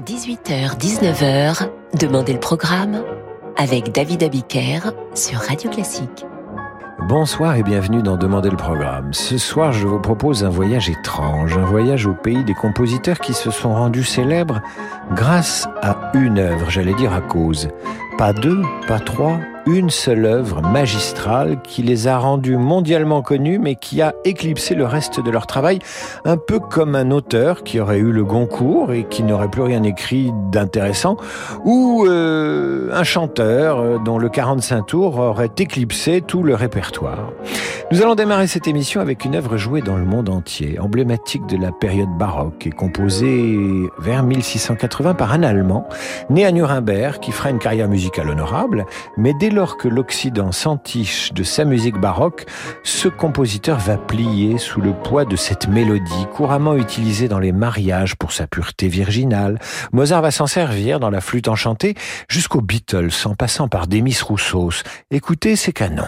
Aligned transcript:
18h-19h, 0.00 1.68
Demandez 1.98 2.32
le 2.32 2.40
programme 2.40 3.02
avec 3.56 3.92
David 3.92 4.22
Abiker 4.22 4.92
sur 5.14 5.40
Radio 5.40 5.70
Classique. 5.70 6.24
Bonsoir 7.08 7.56
et 7.56 7.62
bienvenue 7.62 8.02
dans 8.02 8.16
Demandez 8.16 8.48
le 8.48 8.56
programme. 8.56 9.12
Ce 9.12 9.36
soir, 9.36 9.72
je 9.72 9.86
vous 9.86 10.00
propose 10.00 10.44
un 10.44 10.48
voyage 10.48 10.88
étrange, 10.88 11.58
un 11.58 11.64
voyage 11.64 12.06
au 12.06 12.14
pays 12.14 12.44
des 12.44 12.54
compositeurs 12.54 13.18
qui 13.18 13.34
se 13.34 13.50
sont 13.50 13.74
rendus 13.74 14.04
célèbres 14.04 14.62
grâce 15.12 15.68
à 15.82 16.12
une 16.14 16.38
œuvre, 16.38 16.70
j'allais 16.70 16.94
dire 16.94 17.12
à 17.12 17.20
cause. 17.20 17.68
Pas 18.16 18.32
deux, 18.32 18.62
pas 18.86 19.00
trois, 19.00 19.38
une 19.66 19.90
seule 19.90 20.24
œuvre 20.24 20.62
magistrale 20.62 21.60
qui 21.62 21.82
les 21.82 22.08
a 22.08 22.18
rendus 22.18 22.56
mondialement 22.56 23.22
connus 23.22 23.58
mais 23.58 23.74
qui 23.74 24.02
a 24.02 24.14
éclipsé 24.24 24.74
le 24.74 24.84
reste 24.84 25.20
de 25.20 25.30
leur 25.30 25.46
travail, 25.46 25.78
un 26.24 26.36
peu 26.36 26.58
comme 26.58 26.94
un 26.94 27.10
auteur 27.10 27.62
qui 27.62 27.80
aurait 27.80 27.98
eu 27.98 28.12
le 28.12 28.24
Goncourt 28.24 28.92
et 28.92 29.04
qui 29.04 29.22
n'aurait 29.22 29.48
plus 29.48 29.62
rien 29.62 29.82
écrit 29.82 30.32
d'intéressant, 30.50 31.16
ou 31.64 32.04
euh, 32.06 32.90
un 32.92 33.04
chanteur 33.04 33.80
euh, 33.80 33.98
dont 33.98 34.18
le 34.18 34.28
45 34.28 34.86
tours 34.86 35.18
aurait 35.18 35.50
éclipsé 35.58 36.20
tout 36.20 36.42
le 36.42 36.54
répertoire. 36.54 37.32
Nous 37.92 38.02
allons 38.02 38.14
démarrer 38.14 38.46
cette 38.46 38.68
émission 38.68 39.00
avec 39.00 39.24
une 39.24 39.34
œuvre 39.34 39.56
jouée 39.56 39.82
dans 39.82 39.96
le 39.96 40.04
monde 40.04 40.28
entier, 40.28 40.78
emblématique 40.78 41.46
de 41.46 41.56
la 41.56 41.72
période 41.72 42.10
baroque 42.16 42.66
et 42.66 42.70
composée 42.70 43.58
vers 43.98 44.22
1680 44.22 45.14
par 45.14 45.32
un 45.32 45.42
Allemand, 45.42 45.88
né 46.28 46.46
à 46.46 46.52
Nuremberg, 46.52 47.18
qui 47.18 47.32
fera 47.32 47.50
une 47.50 47.58
carrière 47.58 47.88
musicale 47.88 48.28
honorable, 48.28 48.86
mais 49.16 49.34
dès 49.40 49.49
lors 49.50 49.76
que 49.76 49.88
l'Occident 49.88 50.52
s'entiche 50.52 51.32
de 51.32 51.42
sa 51.42 51.64
musique 51.64 51.98
baroque, 51.98 52.46
ce 52.82 53.08
compositeur 53.08 53.78
va 53.78 53.96
plier 53.96 54.58
sous 54.58 54.80
le 54.80 54.92
poids 54.92 55.24
de 55.24 55.36
cette 55.36 55.68
mélodie 55.68 56.26
couramment 56.34 56.76
utilisée 56.76 57.28
dans 57.28 57.38
les 57.38 57.52
mariages 57.52 58.16
pour 58.16 58.32
sa 58.32 58.46
pureté 58.46 58.88
virginale. 58.88 59.58
Mozart 59.92 60.22
va 60.22 60.30
s'en 60.30 60.46
servir 60.46 61.00
dans 61.00 61.10
la 61.10 61.20
flûte 61.20 61.48
enchantée 61.48 61.94
jusqu'aux 62.28 62.60
Beatles 62.60 63.10
en 63.24 63.34
passant 63.34 63.68
par 63.68 63.86
Demis 63.86 64.18
Roussos. 64.22 64.82
Écoutez 65.10 65.56
ces 65.56 65.72
canons. 65.72 66.04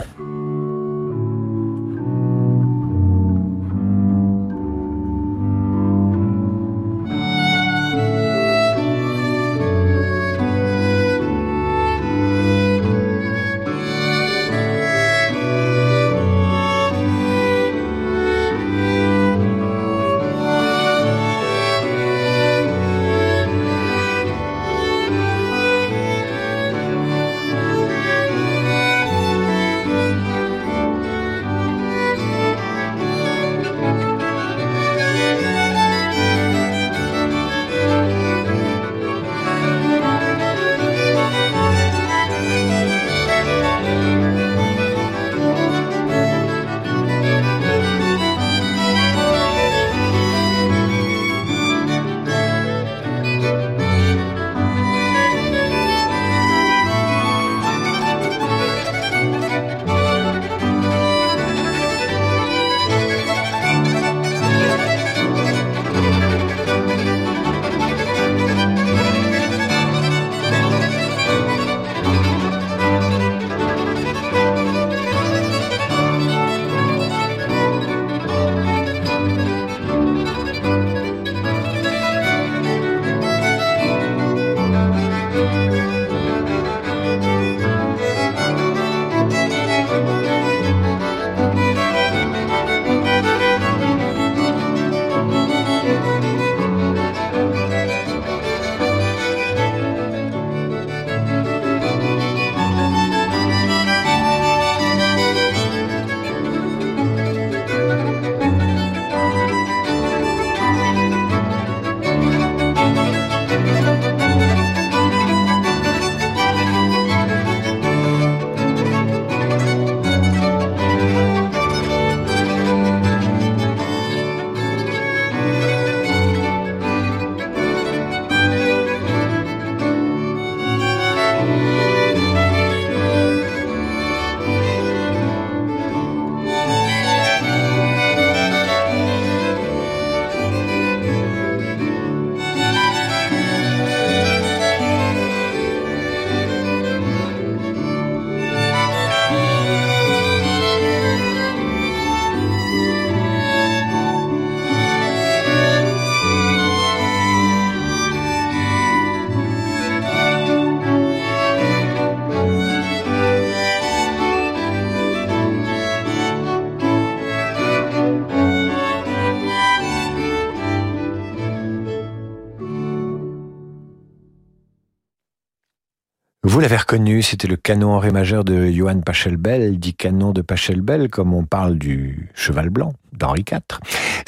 L'avez 176.62 176.76
reconnu, 176.76 177.22
c'était 177.22 177.48
le 177.48 177.56
canon 177.56 177.90
en 177.90 177.98
ré 177.98 178.12
majeur 178.12 178.44
de 178.44 178.70
Johann 178.70 179.02
Pachelbel, 179.02 179.80
dit 179.80 179.94
canon 179.94 180.30
de 180.30 180.42
Pachelbel, 180.42 181.08
comme 181.08 181.34
on 181.34 181.44
parle 181.44 181.76
du 181.76 182.30
cheval 182.34 182.70
blanc 182.70 182.92
d'Henri 183.12 183.44
IV. 183.50 183.58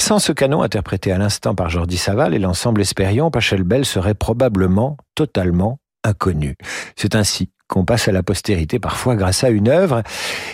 Sans 0.00 0.18
ce 0.18 0.32
canon 0.32 0.62
interprété 0.62 1.12
à 1.12 1.18
l'instant 1.18 1.54
par 1.54 1.70
Jordi 1.70 1.96
Saval 1.96 2.34
et 2.34 2.40
l'ensemble 2.40 2.80
Espérion, 2.80 3.30
Pachelbel 3.30 3.84
serait 3.84 4.14
probablement 4.14 4.96
totalement 5.14 5.78
inconnu. 6.02 6.56
C'est 6.96 7.14
ainsi 7.14 7.50
qu'on 7.68 7.84
passe 7.84 8.08
à 8.08 8.12
la 8.12 8.22
postérité 8.22 8.78
parfois 8.78 9.16
grâce 9.16 9.44
à 9.44 9.50
une 9.50 9.68
œuvre. 9.68 10.02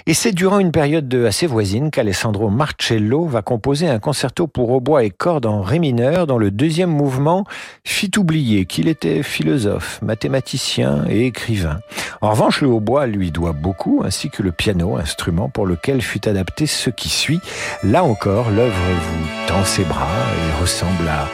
Et 0.07 0.15
c'est 0.15 0.33
durant 0.33 0.59
une 0.59 0.73
période 0.73 1.13
assez 1.27 1.47
voisine 1.47 1.91
qu'Alessandro 1.91 2.51
Marcello 2.51 3.27
va 3.27 3.43
composer 3.43 3.89
un 3.89 3.99
concerto 3.99 4.47
pour 4.47 4.71
hautbois 4.71 5.05
et 5.05 5.11
cordes 5.11 5.47
en 5.47 5.61
ré 5.61 5.79
mineur 5.79 6.27
dont 6.27 6.39
le 6.39 6.51
deuxième 6.51 6.91
mouvement 6.91 7.45
fit 7.85 8.11
oublier 8.17 8.65
qu'il 8.65 8.89
était 8.89 9.23
philosophe, 9.23 10.01
mathématicien 10.03 11.05
et 11.09 11.27
écrivain. 11.27 11.81
En 12.21 12.31
revanche, 12.31 12.61
le 12.61 12.69
hautbois 12.69 13.07
lui 13.07 13.31
doit 13.31 13.53
beaucoup, 13.53 14.03
ainsi 14.05 14.31
que 14.31 14.43
le 14.43 14.53
piano, 14.53 14.97
instrument 14.97 15.49
pour 15.49 15.67
lequel 15.67 16.03
fut 16.03 16.29
adapté 16.29 16.67
ce 16.67 16.91
qui 16.91 17.09
suit. 17.09 17.41
Là 17.83 18.05
encore, 18.05 18.51
l'œuvre 18.51 18.75
vous 18.75 19.27
tend 19.49 19.65
ses 19.65 19.85
bras 19.85 20.07
et 20.07 20.61
ressemble 20.61 21.09
à 21.09 21.29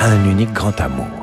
un 0.00 0.24
unique 0.30 0.52
grand 0.52 0.80
amour. 0.80 1.19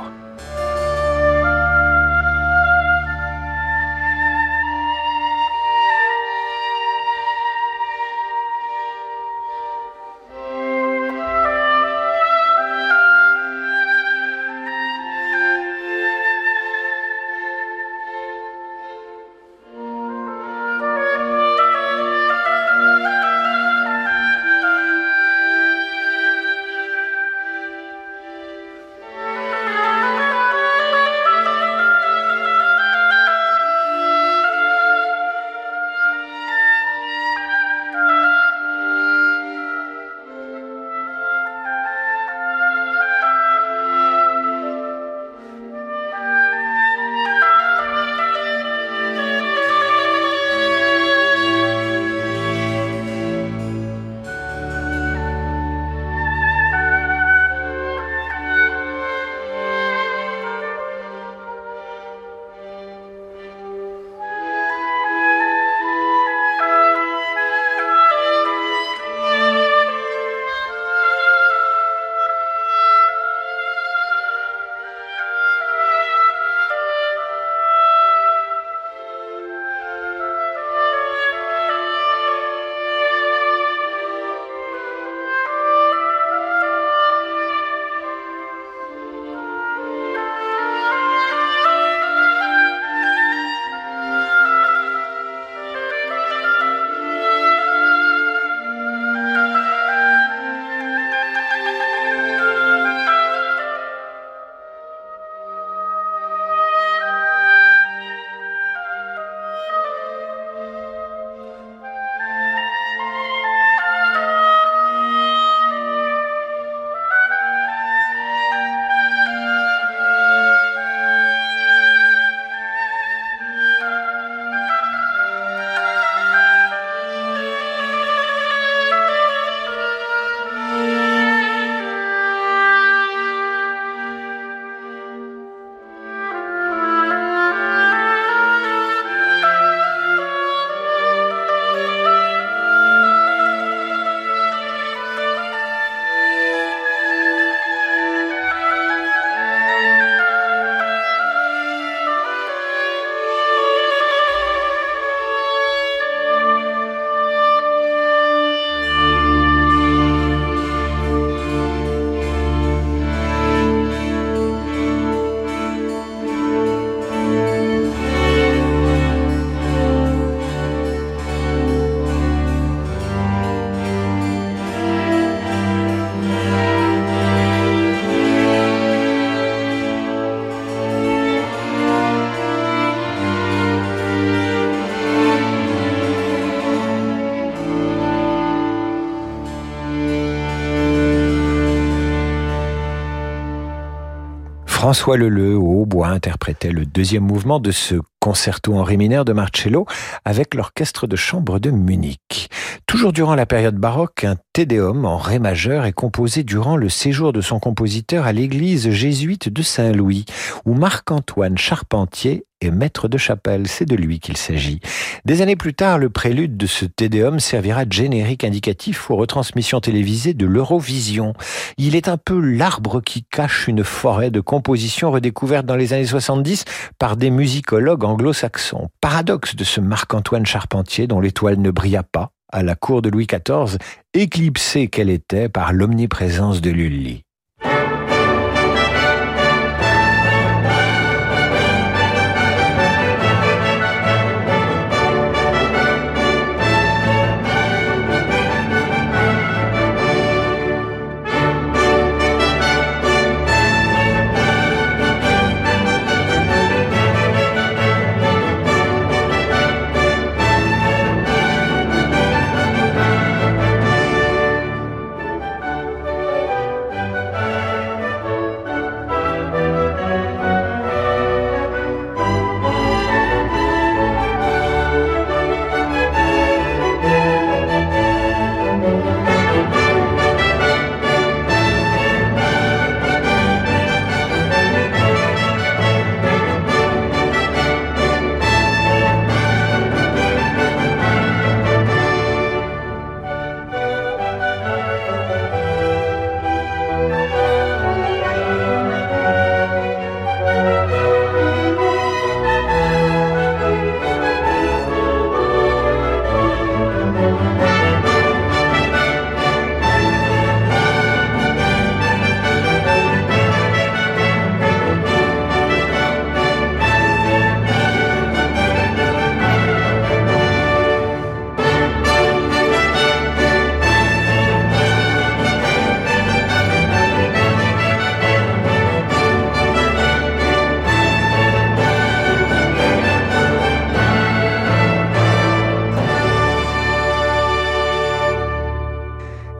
François 194.77 195.17
Leleu 195.17 195.57
au 195.57 195.81
hautbois 195.81 196.09
interprétait 196.09 196.69
le 196.69 196.85
deuxième 196.85 197.23
mouvement 197.23 197.59
de 197.59 197.71
ce 197.71 197.95
concerto 198.19 198.75
en 198.75 198.83
ré 198.83 198.95
mineur 198.95 199.25
de 199.25 199.33
Marcello 199.33 199.87
avec 200.23 200.53
l'orchestre 200.53 201.07
de 201.07 201.15
chambre 201.15 201.57
de 201.57 201.71
Munich. 201.71 202.47
Toujours 202.85 203.11
durant 203.11 203.33
la 203.33 203.47
période 203.47 203.77
baroque, 203.77 204.23
un 204.23 204.35
Tédéum 204.53 205.03
en 205.05 205.17
ré 205.17 205.39
majeur 205.39 205.85
est 205.85 205.93
composé 205.93 206.43
durant 206.43 206.75
le 206.75 206.89
séjour 206.89 207.33
de 207.33 207.41
son 207.41 207.59
compositeur 207.59 208.27
à 208.27 208.33
l'église 208.33 208.91
jésuite 208.91 209.49
de 209.49 209.63
Saint-Louis, 209.63 210.25
où 210.65 210.75
Marc-Antoine 210.75 211.57
Charpentier 211.57 212.45
est 212.61 212.71
maître 212.71 213.07
de 213.07 213.17
chapelle. 213.17 213.67
C'est 213.67 213.85
de 213.85 213.95
lui 213.95 214.19
qu'il 214.19 214.37
s'agit. 214.37 214.79
Des 215.25 215.41
années 215.41 215.55
plus 215.55 215.73
tard, 215.73 215.97
le 215.97 216.09
prélude 216.09 216.57
de 216.57 216.67
ce 216.67 216.85
Tédéum 216.85 217.39
servira 217.39 217.85
de 217.85 217.93
générique 217.93 218.43
indicatif 218.43 219.09
aux 219.09 219.15
retransmissions 219.15 219.79
télévisées 219.79 220.33
de 220.33 220.45
l'Eurovision. 220.45 221.33
Il 221.77 221.95
est 221.95 222.07
un 222.07 222.17
peu 222.17 222.39
l'arbre 222.39 223.01
qui 223.01 223.23
cache 223.23 223.67
une 223.67 223.83
forêt 223.83 224.31
de 224.31 224.41
compositions 224.41 225.11
redécouvertes 225.11 225.65
dans 225.65 225.75
les 225.75 225.93
années 225.93 226.05
70 226.05 226.65
par 226.99 227.17
des 227.17 227.29
musicologues 227.29 228.03
anglo-saxons. 228.03 228.89
Paradoxe 229.01 229.55
de 229.55 229.63
ce 229.63 229.81
Marc-Antoine 229.81 230.45
Charpentier 230.45 231.07
dont 231.07 231.19
l'étoile 231.19 231.59
ne 231.59 231.71
brilla 231.71 232.03
pas 232.03 232.31
à 232.51 232.63
la 232.63 232.75
cour 232.75 233.01
de 233.01 233.09
Louis 233.09 233.27
XIV, 233.27 233.77
éclipsée 234.13 234.87
qu'elle 234.87 235.09
était 235.09 235.49
par 235.49 235.73
l'omniprésence 235.73 236.61
de 236.61 236.71
Lully. 236.71 237.26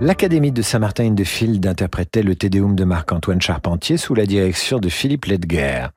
L'Académie 0.08 0.54
de 0.54 0.62
Saint-Martin-de-Field 0.62 1.68
interprétait 1.68 2.24
le 2.24 2.38
Tédéum 2.38 2.78
de 2.78 2.86
Marc-Antoine 2.86 3.42
Charpentier 3.42 3.98
sous 3.98 4.16
la 4.16 4.26
direction 4.26 4.80
de 4.80 4.88
Philippe 4.88 5.26
Ledger. 5.26 5.88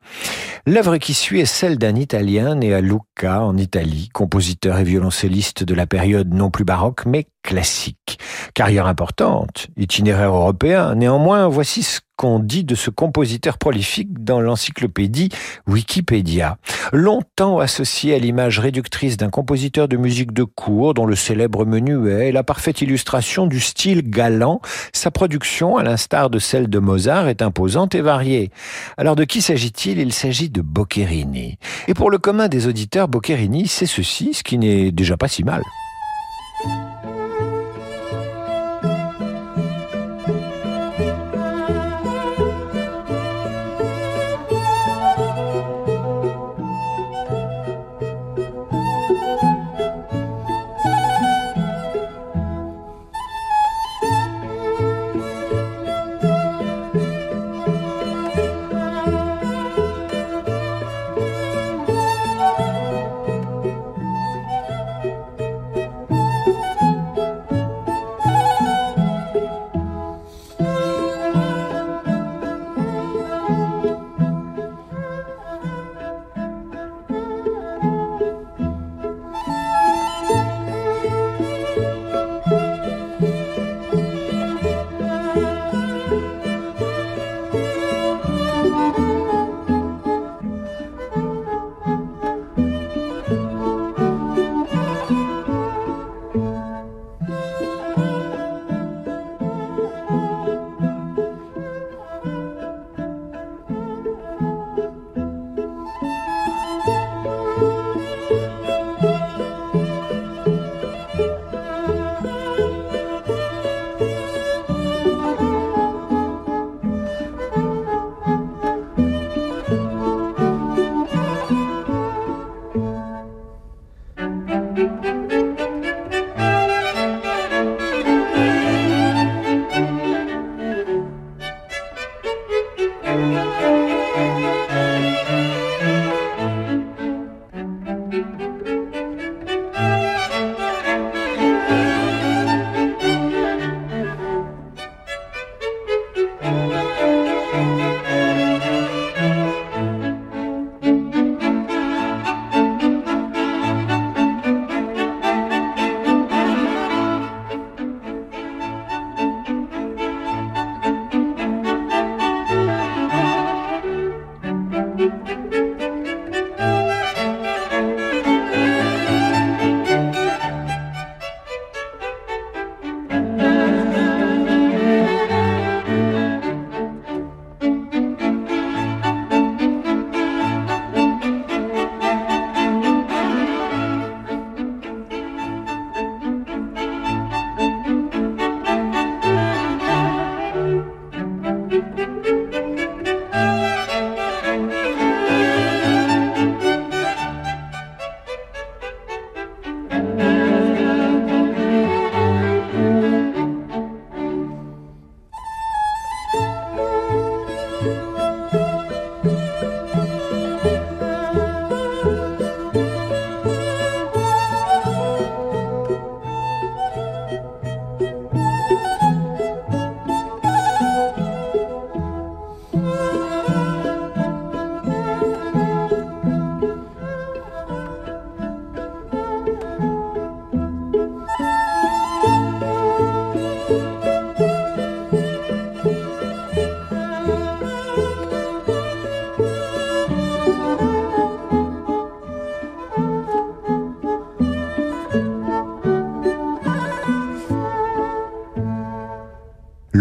L'œuvre 0.66 0.96
qui 0.96 1.14
suit 1.14 1.38
est 1.38 1.46
celle 1.46 1.78
d'un 1.78 1.94
Italien 1.94 2.56
né 2.56 2.74
à 2.74 2.80
Lucca, 2.80 3.40
en 3.40 3.56
Italie, 3.56 4.08
compositeur 4.12 4.80
et 4.80 4.82
violoncelliste 4.82 5.62
de 5.62 5.74
la 5.74 5.86
période 5.86 6.34
non 6.34 6.50
plus 6.50 6.64
baroque, 6.64 7.06
mais 7.06 7.28
classique. 7.44 8.18
Carrière 8.52 8.88
importante, 8.88 9.68
itinéraire 9.76 10.34
européen, 10.34 10.96
néanmoins, 10.96 11.46
voici 11.46 11.84
ce 11.84 12.00
qu'on 12.20 12.38
dit 12.38 12.64
de 12.64 12.74
ce 12.74 12.90
compositeur 12.90 13.56
prolifique 13.56 14.22
dans 14.22 14.42
l'encyclopédie 14.42 15.30
Wikipédia. 15.66 16.58
Longtemps 16.92 17.60
associé 17.60 18.14
à 18.14 18.18
l'image 18.18 18.58
réductrice 18.58 19.16
d'un 19.16 19.30
compositeur 19.30 19.88
de 19.88 19.96
musique 19.96 20.34
de 20.34 20.44
cour 20.44 20.92
dont 20.92 21.06
le 21.06 21.16
célèbre 21.16 21.64
menuet 21.64 22.28
est 22.28 22.32
la 22.32 22.42
parfaite 22.42 22.82
illustration 22.82 23.46
du 23.46 23.58
style 23.58 24.02
galant, 24.02 24.60
sa 24.92 25.10
production, 25.10 25.78
à 25.78 25.82
l'instar 25.82 26.28
de 26.28 26.38
celle 26.38 26.68
de 26.68 26.78
Mozart, 26.78 27.26
est 27.26 27.40
imposante 27.40 27.94
et 27.94 28.02
variée. 28.02 28.50
Alors 28.98 29.16
de 29.16 29.24
qui 29.24 29.40
s'agit-il? 29.40 29.98
Il, 29.98 30.12
s'agit 30.12 30.50
de 30.50 30.60
Boccherini. 30.60 31.56
Et 31.88 31.94
pour 31.94 32.10
le 32.10 32.18
commun 32.18 32.48
des 32.48 32.66
auditeurs, 32.66 33.08
Boccherini, 33.08 33.66
c'est 33.66 33.86
ceci, 33.86 34.34
ce 34.34 34.42
qui 34.42 34.58
n'est 34.58 34.92
déjà 34.92 35.16
pas 35.16 35.28
si 35.28 35.42
mal. 35.42 35.62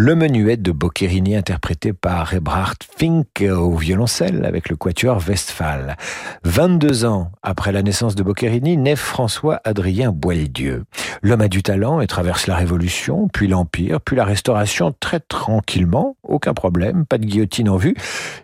Le 0.10 0.16
menuet 0.16 0.58
de 0.58 0.72
Boccherini 0.72 1.36
interprété 1.36 1.94
par 1.94 2.34
Ebrard 2.34 2.74
Fink 2.98 3.44
au 3.48 3.76
violoncelle 3.76 4.44
avec 4.44 4.68
le 4.68 4.76
quatuor 4.76 5.22
Westphal. 5.28 5.98
22 6.46 7.06
ans 7.06 7.30
après 7.44 7.72
la 7.72 7.84
naissance 7.84 8.16
de 8.16 8.24
Boccherini, 8.24 8.76
naît 8.76 8.96
François 8.96 9.62
Adrien 9.66 10.12
Boieldieu. 10.12 10.86
L'homme 11.22 11.42
a 11.42 11.48
du 11.48 11.62
talent 11.62 12.02
et 12.02 12.08
traverse 12.08 12.48
la 12.48 12.56
Révolution, 12.56 13.28
puis 13.28 13.48
l'Empire, 13.48 14.02
puis 14.02 14.16
la 14.16 14.26
Restauration 14.26 14.96
très 15.00 15.20
tranquillement, 15.20 16.18
aucun 16.24 16.56
problème, 16.56 17.06
pas 17.06 17.20
de 17.20 17.26
guillotine 17.26 17.70
en 17.70 17.78
vue. 17.78 17.94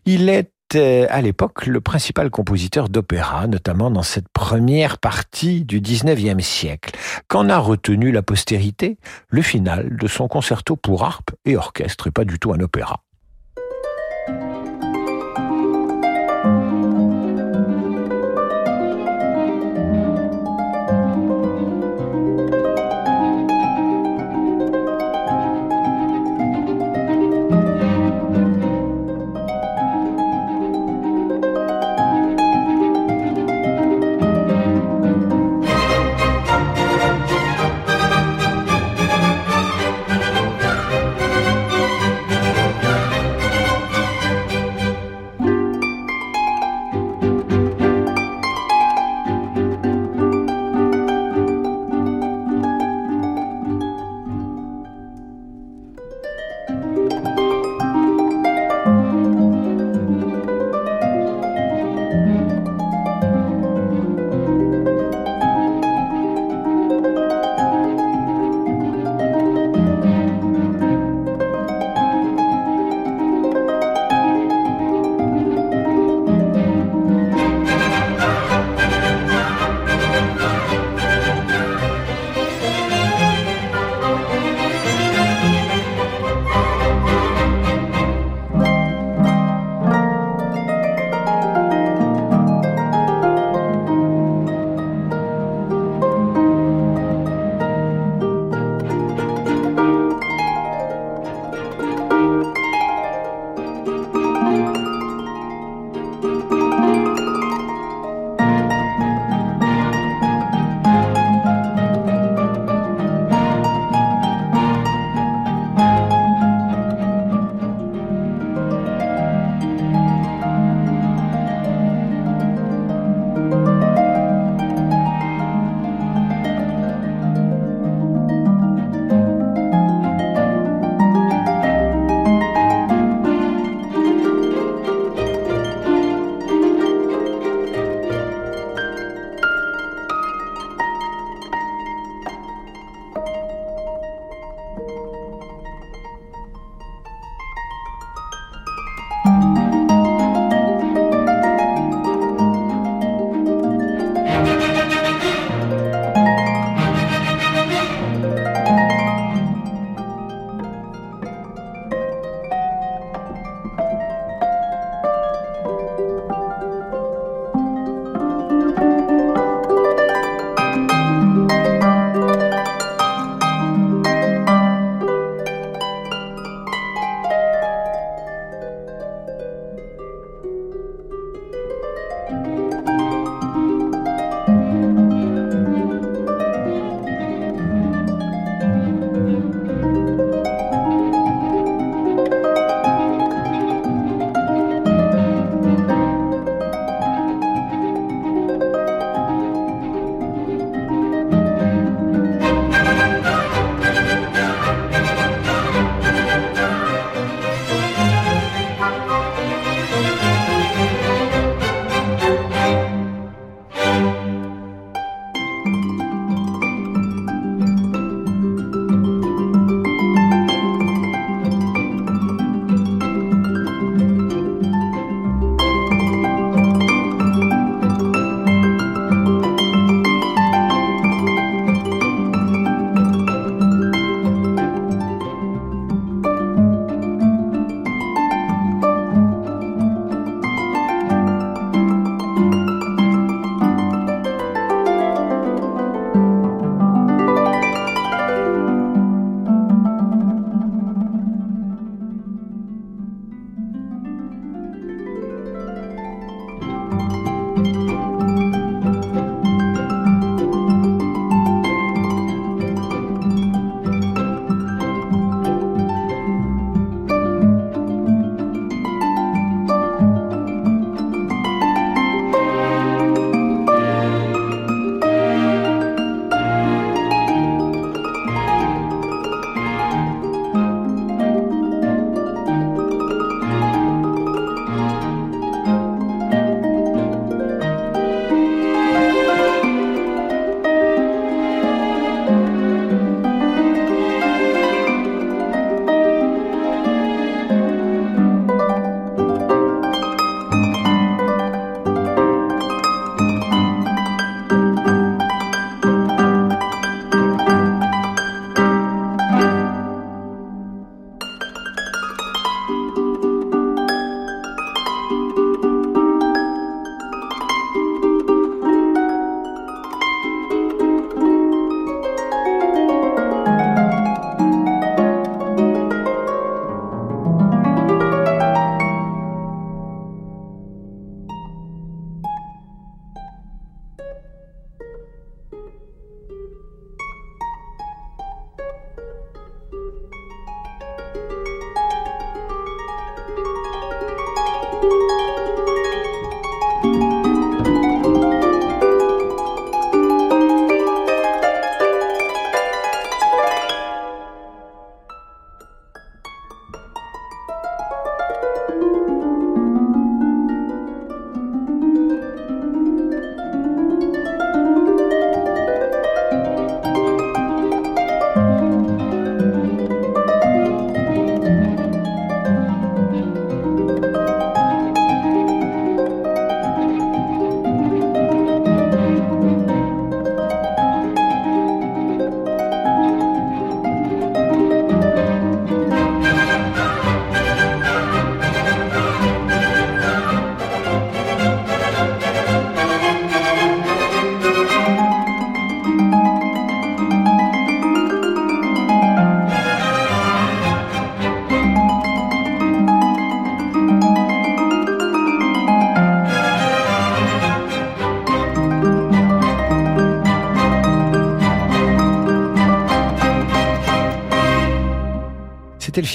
Il 0.05 0.29
est 0.29 0.51
à 0.75 1.21
l'époque 1.21 1.65
le 1.65 1.81
principal 1.81 2.29
compositeur 2.29 2.89
d'opéra, 2.89 3.47
notamment 3.47 3.91
dans 3.91 4.03
cette 4.03 4.29
première 4.29 4.97
partie 4.97 5.63
du 5.63 5.79
XIXe 5.79 6.43
siècle. 6.45 6.91
Qu'en 7.27 7.49
a 7.49 7.57
retenu 7.57 8.11
la 8.11 8.21
postérité? 8.21 8.97
Le 9.29 9.41
final 9.41 9.95
de 9.95 10.07
son 10.07 10.27
concerto 10.27 10.75
pour 10.75 11.03
harpe 11.03 11.31
et 11.45 11.55
orchestre, 11.55 12.07
et 12.07 12.11
pas 12.11 12.25
du 12.25 12.39
tout 12.39 12.53
un 12.53 12.59
opéra. 12.59 13.04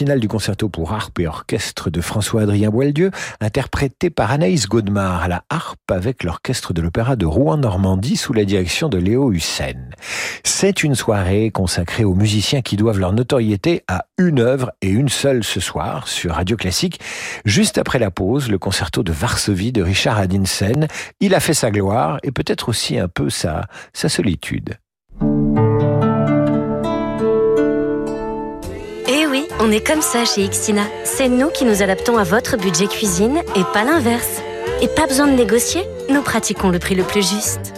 C'était 0.00 0.12
le 0.12 0.12
final 0.12 0.20
du 0.20 0.28
concerto 0.28 0.68
pour 0.70 0.94
harpe 0.94 1.18
et 1.18 1.26
orchestre 1.26 1.90
de 1.90 2.00
François-Adrien 2.00 2.70
Boieldieu, 2.70 3.10
interprété 3.42 4.08
par 4.08 4.30
Anaïs 4.30 4.66
Godemar 4.66 5.24
à 5.24 5.28
la 5.28 5.44
harpe 5.50 5.90
avec 5.90 6.24
l'orchestre 6.24 6.72
de 6.72 6.80
l'Opéra 6.80 7.16
de 7.16 7.26
Rouen-Normandie 7.26 8.16
sous 8.16 8.32
la 8.32 8.46
direction 8.46 8.88
de 8.88 8.96
Léo 8.96 9.30
Hussein. 9.30 9.90
C'est 10.42 10.84
une 10.84 10.94
soirée 10.94 11.50
consacrée 11.50 12.04
aux 12.04 12.14
musiciens 12.14 12.62
qui 12.62 12.78
doivent 12.78 12.98
leur 12.98 13.12
notoriété 13.12 13.82
à 13.88 14.06
une 14.16 14.40
œuvre 14.40 14.72
et 14.80 14.88
une 14.88 15.10
seule 15.10 15.44
ce 15.44 15.60
soir 15.60 16.08
sur 16.08 16.36
Radio 16.36 16.56
Classique. 16.56 16.98
Juste 17.44 17.76
après 17.76 17.98
la 17.98 18.10
pause, 18.10 18.48
le 18.48 18.58
concerto 18.58 19.02
de 19.02 19.12
Varsovie 19.12 19.72
de 19.72 19.82
Richard 19.82 20.18
Adinsen. 20.18 20.88
Il 21.20 21.34
a 21.34 21.40
fait 21.40 21.52
sa 21.52 21.70
gloire 21.70 22.20
et 22.22 22.32
peut-être 22.32 22.70
aussi 22.70 22.98
un 22.98 23.08
peu 23.08 23.28
sa 23.28 23.68
solitude. 23.92 24.78
On 29.62 29.70
est 29.70 29.86
comme 29.86 30.00
ça 30.00 30.24
chez 30.24 30.48
Xtina. 30.48 30.84
C'est 31.04 31.28
nous 31.28 31.50
qui 31.50 31.66
nous 31.66 31.82
adaptons 31.82 32.16
à 32.16 32.24
votre 32.24 32.56
budget 32.56 32.86
cuisine 32.86 33.42
et 33.54 33.64
pas 33.74 33.84
l'inverse. 33.84 34.40
Et 34.80 34.88
pas 34.88 35.06
besoin 35.06 35.26
de 35.26 35.32
négocier, 35.32 35.82
nous 36.08 36.22
pratiquons 36.22 36.70
le 36.70 36.78
prix 36.78 36.94
le 36.94 37.02
plus 37.02 37.20
juste. 37.20 37.74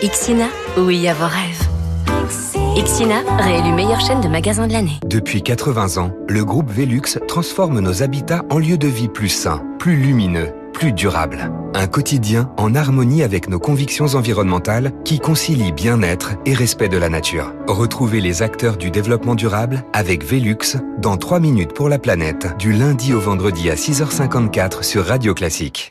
Xina, 0.00 0.46
oui 0.76 1.08
à 1.08 1.14
vos 1.14 1.26
rêves. 1.26 2.84
Xina, 2.84 3.22
réélu 3.38 3.72
meilleure 3.72 4.00
chaîne 4.00 4.20
de 4.20 4.28
magasins 4.28 4.68
de 4.68 4.72
l'année. 4.72 5.00
Depuis 5.04 5.42
80 5.42 6.00
ans, 6.00 6.12
le 6.28 6.44
groupe 6.44 6.70
Velux 6.70 7.18
transforme 7.26 7.80
nos 7.80 8.04
habitats 8.04 8.44
en 8.48 8.58
lieux 8.58 8.78
de 8.78 8.88
vie 8.88 9.08
plus 9.08 9.28
sains, 9.28 9.62
plus 9.80 9.96
lumineux 9.96 10.52
plus 10.72 10.92
durable. 10.92 11.50
Un 11.74 11.86
quotidien 11.86 12.50
en 12.56 12.74
harmonie 12.74 13.22
avec 13.22 13.48
nos 13.48 13.58
convictions 13.58 14.14
environnementales 14.14 14.92
qui 15.04 15.20
concilie 15.20 15.72
bien-être 15.72 16.32
et 16.44 16.54
respect 16.54 16.88
de 16.88 16.98
la 16.98 17.08
nature. 17.08 17.52
Retrouvez 17.66 18.20
les 18.20 18.42
acteurs 18.42 18.76
du 18.76 18.90
développement 18.90 19.34
durable 19.34 19.84
avec 19.92 20.24
Velux 20.24 20.76
dans 20.98 21.16
3 21.16 21.40
minutes 21.40 21.72
pour 21.72 21.88
la 21.88 21.98
planète 21.98 22.56
du 22.58 22.72
lundi 22.72 23.14
au 23.14 23.20
vendredi 23.20 23.70
à 23.70 23.74
6h54 23.74 24.82
sur 24.82 25.06
Radio 25.06 25.34
Classique. 25.34 25.88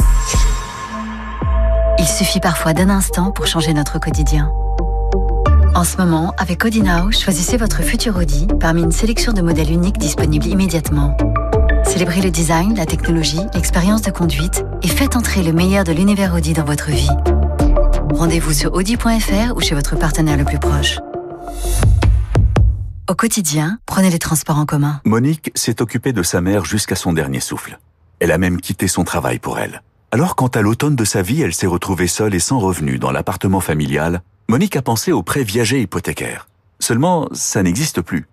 Il 2.00 2.08
suffit 2.08 2.40
parfois 2.40 2.74
d'un 2.74 2.90
instant 2.90 3.32
pour 3.32 3.48
changer 3.48 3.74
notre 3.74 4.00
quotidien. 4.00 4.52
En 5.74 5.84
ce 5.84 5.98
moment, 5.98 6.34
avec 6.38 6.66
Audi 6.66 6.82
Now, 6.82 7.12
choisissez 7.12 7.58
votre 7.58 7.82
futur 7.82 8.18
Audi 8.18 8.48
parmi 8.60 8.82
une 8.82 8.92
sélection 8.92 9.32
de 9.32 9.42
modèles 9.42 9.72
uniques 9.72 9.98
disponibles 9.98 10.48
immédiatement. 10.48 11.16
Célébrez 11.92 12.22
le 12.22 12.32
design, 12.32 12.78
la 12.78 12.86
technologie, 12.86 13.42
l'expérience 13.54 14.02
de 14.02 14.12
conduite 14.12 14.64
et 14.82 14.88
faites 14.88 15.18
entrer 15.18 15.44
le 15.44 15.52
meilleur 15.52 15.84
de 15.84 15.92
l'univers 15.92 16.34
Audi 16.34 16.54
dans 16.54 16.64
votre 16.64 16.90
vie. 16.90 17.10
Rendez-vous 18.14 18.54
sur 18.54 18.74
audi.fr 18.74 19.54
ou 19.58 19.60
chez 19.60 19.76
votre 19.76 19.98
partenaire 19.98 20.38
le 20.38 20.46
plus 20.46 20.58
proche. 20.58 21.00
Au 23.10 23.14
quotidien, 23.14 23.78
prenez 23.86 24.10
les 24.10 24.20
transports 24.20 24.58
en 24.58 24.66
commun. 24.66 25.02
Monique 25.04 25.52
s'est 25.54 25.82
occupée 25.82 26.14
de 26.14 26.24
sa 26.24 26.40
mère 26.40 26.64
jusqu'à 26.64 26.96
son 26.96 27.12
dernier 27.12 27.42
souffle. 27.42 27.78
Elle 28.22 28.32
a 28.32 28.38
même 28.38 28.62
quitté 28.62 28.88
son 28.88 29.04
travail 29.04 29.40
pour 29.40 29.60
elle. 29.60 29.84
Alors 30.12 30.38
quand 30.38 30.56
à 30.56 30.62
l'automne 30.62 30.96
de 30.96 31.04
sa 31.04 31.22
vie, 31.22 31.42
elle 31.42 31.54
s'est 31.54 31.68
retrouvée 31.68 32.08
seule 32.08 32.34
et 32.34 32.40
sans 32.40 32.60
revenu 32.60 33.00
dans 33.00 33.12
l'appartement 33.12 33.60
familial, 33.60 34.22
Monique 34.48 34.78
a 34.78 34.82
pensé 34.82 35.12
au 35.12 35.24
prêt 35.24 35.44
viager 35.44 35.82
hypothécaire. 35.82 36.48
Seulement, 36.80 37.28
ça 37.34 37.62
n'existe 37.62 38.02
plus. 38.02 38.28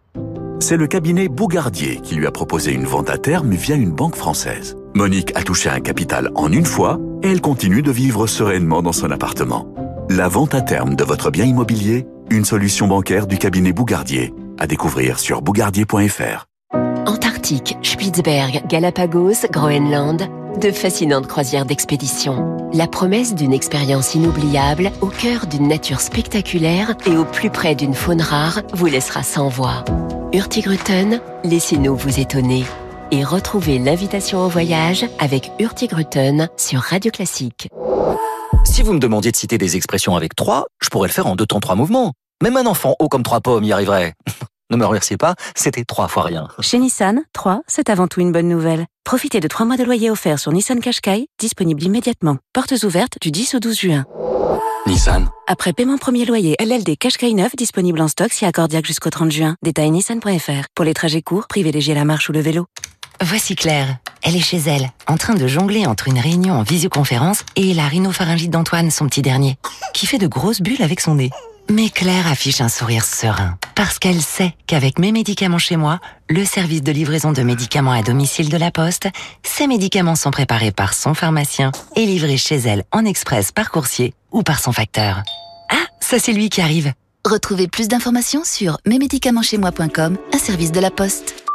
C'est 0.60 0.76
le 0.76 0.86
cabinet 0.86 1.28
Bougardier 1.28 2.00
qui 2.02 2.16
lui 2.16 2.26
a 2.26 2.32
proposé 2.32 2.72
une 2.72 2.84
vente 2.84 3.10
à 3.10 3.18
terme 3.18 3.52
via 3.52 3.76
une 3.76 3.92
banque 3.92 4.16
française. 4.16 4.76
Monique 4.94 5.32
a 5.36 5.42
touché 5.42 5.70
un 5.70 5.80
capital 5.80 6.30
en 6.34 6.50
une 6.50 6.66
fois 6.66 6.98
et 7.22 7.28
elle 7.28 7.40
continue 7.40 7.82
de 7.82 7.92
vivre 7.92 8.26
sereinement 8.26 8.82
dans 8.82 8.92
son 8.92 9.10
appartement. 9.10 9.72
La 10.10 10.28
vente 10.28 10.54
à 10.54 10.60
terme 10.60 10.96
de 10.96 11.04
votre 11.04 11.30
bien 11.30 11.44
immobilier, 11.44 12.06
une 12.30 12.44
solution 12.44 12.88
bancaire 12.88 13.26
du 13.26 13.38
cabinet 13.38 13.72
Bougardier. 13.72 14.34
À 14.58 14.66
découvrir 14.66 15.20
sur 15.20 15.42
bougardier.fr. 15.42 16.47
Antarctique, 17.48 17.78
Spitzberg, 17.82 18.66
Galapagos, 18.66 19.46
Groenland, 19.50 20.28
de 20.60 20.70
fascinantes 20.70 21.26
croisières 21.26 21.64
d'expédition. 21.64 22.58
La 22.74 22.86
promesse 22.86 23.34
d'une 23.34 23.54
expérience 23.54 24.14
inoubliable 24.14 24.92
au 25.00 25.06
cœur 25.06 25.46
d'une 25.46 25.66
nature 25.66 26.00
spectaculaire 26.00 26.94
et 27.06 27.16
au 27.16 27.24
plus 27.24 27.48
près 27.48 27.74
d'une 27.74 27.94
faune 27.94 28.20
rare 28.20 28.60
vous 28.74 28.84
laissera 28.84 29.22
sans 29.22 29.48
voix. 29.48 29.82
Hurtigruten, 30.34 31.22
laissez-nous 31.42 31.96
vous 31.96 32.20
étonner. 32.20 32.64
Et 33.12 33.24
retrouvez 33.24 33.78
l'invitation 33.78 34.44
au 34.44 34.48
voyage 34.48 35.06
avec 35.18 35.50
Hurtigruten 35.58 36.50
sur 36.58 36.80
Radio 36.80 37.10
Classique. 37.10 37.70
Si 38.64 38.82
vous 38.82 38.92
me 38.92 39.00
demandiez 39.00 39.30
de 39.30 39.36
citer 39.36 39.56
des 39.56 39.76
expressions 39.76 40.16
avec 40.16 40.36
trois, 40.36 40.66
je 40.82 40.90
pourrais 40.90 41.08
le 41.08 41.14
faire 41.14 41.26
en 41.26 41.34
deux 41.34 41.46
temps, 41.46 41.60
trois 41.60 41.76
mouvements. 41.76 42.12
Même 42.42 42.58
un 42.58 42.66
enfant 42.66 42.94
haut 42.98 43.08
comme 43.08 43.22
trois 43.22 43.40
pommes 43.40 43.64
y 43.64 43.72
arriverait. 43.72 44.12
ne 44.70 44.76
me 44.76 44.84
remerciez 44.84 45.16
pas, 45.16 45.34
c'était 45.54 45.84
trois 45.84 46.08
fois 46.08 46.24
rien. 46.24 46.48
Chez 46.60 46.78
Nissan, 46.78 47.22
3, 47.32 47.62
c'est 47.66 47.90
avant 47.90 48.06
tout 48.06 48.20
une 48.20 48.32
bonne 48.32 48.48
nouvelle. 48.48 48.86
Profitez 49.04 49.40
de 49.40 49.48
trois 49.48 49.64
mois 49.64 49.76
de 49.76 49.84
loyer 49.84 50.10
offerts 50.10 50.38
sur 50.38 50.52
Nissan 50.52 50.80
Qashqai, 50.80 51.26
disponible 51.40 51.82
immédiatement. 51.82 52.36
Portes 52.52 52.74
ouvertes 52.84 53.16
du 53.20 53.30
10 53.30 53.54
au 53.54 53.60
12 53.60 53.78
juin. 53.78 54.04
Nissan. 54.86 55.28
Après 55.46 55.72
paiement 55.72 55.98
premier 55.98 56.24
loyer 56.24 56.56
LLD 56.60 56.96
Qashqai 56.98 57.32
9 57.32 57.56
disponible 57.56 58.00
en 58.00 58.08
stock 58.08 58.32
si 58.32 58.44
accordiaque 58.44 58.86
jusqu'au 58.86 59.10
30 59.10 59.30
juin. 59.30 59.56
Détail 59.62 59.90
nissan.fr. 59.90 60.66
Pour 60.74 60.84
les 60.84 60.94
trajets 60.94 61.22
courts, 61.22 61.46
privilégiez 61.48 61.94
la 61.94 62.04
marche 62.04 62.28
ou 62.28 62.32
le 62.32 62.40
vélo. 62.40 62.66
Voici 63.20 63.56
Claire. 63.56 63.96
Elle 64.22 64.36
est 64.36 64.40
chez 64.40 64.58
elle, 64.58 64.90
en 65.06 65.16
train 65.16 65.34
de 65.34 65.46
jongler 65.46 65.86
entre 65.86 66.08
une 66.08 66.18
réunion 66.18 66.54
en 66.54 66.62
visioconférence 66.62 67.44
et 67.56 67.74
la 67.74 67.86
rhinopharyngite 67.88 68.50
d'Antoine, 68.50 68.90
son 68.90 69.06
petit 69.06 69.22
dernier, 69.22 69.56
qui 69.92 70.06
fait 70.06 70.18
de 70.18 70.26
grosses 70.26 70.60
bulles 70.60 70.82
avec 70.82 71.00
son 71.00 71.16
nez. 71.16 71.30
Mais 71.70 71.90
Claire 71.90 72.26
affiche 72.26 72.62
un 72.62 72.70
sourire 72.70 73.04
serein, 73.04 73.58
parce 73.74 73.98
qu'elle 73.98 74.22
sait 74.22 74.54
qu'avec 74.66 74.98
mes 74.98 75.12
médicaments 75.12 75.58
chez 75.58 75.76
moi, 75.76 76.00
le 76.30 76.46
service 76.46 76.82
de 76.82 76.90
livraison 76.92 77.32
de 77.32 77.42
médicaments 77.42 77.92
à 77.92 78.02
domicile 78.02 78.48
de 78.48 78.56
la 78.56 78.70
Poste, 78.70 79.08
ces 79.42 79.66
médicaments 79.66 80.16
sont 80.16 80.30
préparés 80.30 80.72
par 80.72 80.94
son 80.94 81.12
pharmacien 81.12 81.70
et 81.94 82.06
livrés 82.06 82.38
chez 82.38 82.56
elle 82.56 82.84
en 82.90 83.04
express 83.04 83.52
par 83.52 83.70
coursier 83.70 84.14
ou 84.32 84.42
par 84.42 84.60
son 84.60 84.72
facteur. 84.72 85.22
Ah, 85.70 85.86
ça 86.00 86.18
c'est 86.18 86.32
lui 86.32 86.48
qui 86.48 86.62
arrive. 86.62 86.92
Retrouvez 87.26 87.68
plus 87.68 87.88
d'informations 87.88 88.44
sur 88.44 88.78
mesmédicamentschezmoi.com, 88.86 90.16
un 90.32 90.38
service 90.38 90.72
de 90.72 90.80
la 90.80 90.90
Poste. 90.90 91.47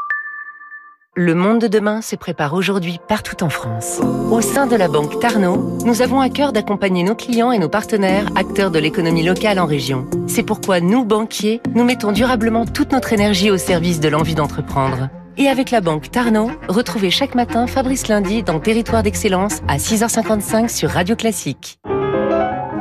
Le 1.15 1.35
monde 1.35 1.61
de 1.61 1.67
demain 1.67 2.01
se 2.01 2.15
prépare 2.15 2.55
aujourd'hui 2.55 2.99
partout 3.07 3.43
en 3.43 3.49
France. 3.49 4.01
Au 4.31 4.41
sein 4.41 4.65
de 4.65 4.75
la 4.75 4.87
Banque 4.87 5.19
Tarno, 5.19 5.77
nous 5.85 6.01
avons 6.01 6.19
à 6.19 6.29
cœur 6.29 6.53
d'accompagner 6.53 7.03
nos 7.03 7.13
clients 7.13 7.51
et 7.51 7.59
nos 7.59 7.69
partenaires, 7.69 8.25
acteurs 8.35 8.71
de 8.71 8.79
l'économie 8.79 9.21
locale 9.21 9.59
en 9.59 9.67
région. 9.67 10.07
C'est 10.25 10.41
pourquoi 10.41 10.79
nous, 10.79 11.05
banquiers, 11.05 11.61
nous 11.75 11.83
mettons 11.83 12.13
durablement 12.13 12.65
toute 12.65 12.91
notre 12.91 13.13
énergie 13.13 13.51
au 13.51 13.59
service 13.59 13.99
de 13.99 14.09
l'envie 14.09 14.33
d'entreprendre. 14.33 15.09
Et 15.37 15.49
avec 15.49 15.69
la 15.69 15.81
Banque 15.81 16.09
Tarno, 16.09 16.49
retrouvez 16.67 17.11
chaque 17.11 17.35
matin 17.35 17.67
Fabrice 17.67 18.07
Lundi 18.07 18.41
dans 18.41 18.59
Territoire 18.59 19.03
d'Excellence 19.03 19.61
à 19.67 19.77
6h55 19.77 20.67
sur 20.67 20.89
Radio 20.89 21.15
Classique. 21.15 21.77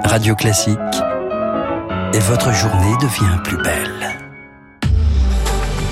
Radio 0.04 0.34
Classique. 0.34 0.78
Et 2.14 2.20
votre 2.20 2.50
journée 2.54 2.96
devient 2.98 3.42
plus 3.44 3.58
belle. 3.58 4.08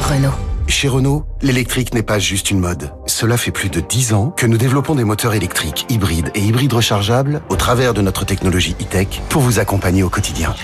Renault. 0.00 0.49
Chez 0.70 0.88
Renault, 0.88 1.24
l'électrique 1.42 1.92
n'est 1.94 2.04
pas 2.04 2.20
juste 2.20 2.50
une 2.50 2.60
mode. 2.60 2.92
Cela 3.06 3.36
fait 3.36 3.50
plus 3.50 3.68
de 3.68 3.80
10 3.80 4.14
ans 4.14 4.32
que 4.34 4.46
nous 4.46 4.56
développons 4.56 4.94
des 4.94 5.04
moteurs 5.04 5.34
électriques, 5.34 5.84
hybrides 5.90 6.30
et 6.36 6.40
hybrides 6.40 6.72
rechargeables 6.72 7.42
au 7.48 7.56
travers 7.56 7.92
de 7.92 8.00
notre 8.00 8.24
technologie 8.24 8.76
e-tech 8.80 9.20
pour 9.28 9.42
vous 9.42 9.58
accompagner 9.58 10.04
au 10.04 10.08
quotidien. 10.08 10.54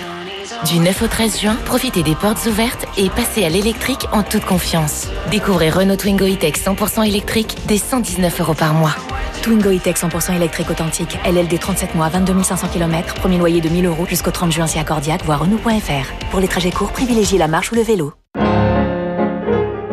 Du 0.65 0.79
9 0.79 1.01
au 1.03 1.07
13 1.07 1.41
juin, 1.41 1.57
profitez 1.65 2.03
des 2.03 2.15
portes 2.15 2.43
ouvertes 2.47 2.85
et 2.97 3.09
passez 3.09 3.43
à 3.43 3.49
l'électrique 3.49 4.07
en 4.13 4.23
toute 4.23 4.45
confiance. 4.45 5.07
Découvrez 5.29 5.69
Renault 5.69 5.97
Twingo 5.97 6.25
e-tech 6.25 6.53
100% 6.53 7.05
électrique 7.05 7.57
dès 7.67 7.77
119 7.77 8.39
euros 8.39 8.55
par 8.55 8.73
mois. 8.73 8.95
Twingo 9.43 9.69
e-tech 9.69 9.97
100% 9.97 10.35
électrique 10.35 10.69
authentique, 10.69 11.19
LLD 11.25 11.59
37 11.59 11.95
mois, 11.95 12.07
22 12.09 12.43
500 12.43 12.69
km, 12.69 13.13
premier 13.15 13.37
loyer 13.37 13.59
de 13.59 13.69
1000 13.69 13.85
euros 13.85 14.05
jusqu'au 14.07 14.31
30 14.31 14.53
juin 14.53 14.67
si 14.67 14.79
accordiaque, 14.79 15.25
voire 15.25 15.41
Renault.fr. 15.41 16.29
Pour 16.31 16.39
les 16.39 16.47
trajets 16.47 16.71
courts, 16.71 16.93
privilégiez 16.93 17.37
la 17.37 17.47
marche 17.47 17.71
ou 17.71 17.75
le 17.75 17.83
vélo. 17.83 18.13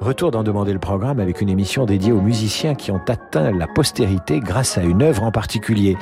Retour 0.00 0.30
d'en 0.30 0.44
demander 0.44 0.72
le 0.72 0.78
programme 0.78 1.18
avec 1.18 1.40
une 1.40 1.48
émission 1.48 1.84
dédiée 1.84 2.12
aux 2.12 2.20
musiciens 2.20 2.76
qui 2.76 2.92
ont 2.92 3.00
atteint 3.08 3.50
la 3.50 3.66
postérité 3.66 4.38
grâce 4.38 4.78
à 4.78 4.82
une 4.82 5.02
œuvre 5.02 5.24
en 5.24 5.32
particulier. 5.32 5.96